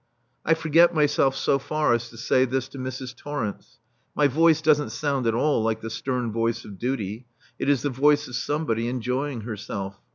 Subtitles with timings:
[0.43, 3.15] I forget myself so far as to say this to Mrs.
[3.15, 3.77] Torrence.
[4.15, 7.27] My voice doesn't sound at all like the stern voice of duty.
[7.59, 9.99] It is the voice of somebody enjoying herself.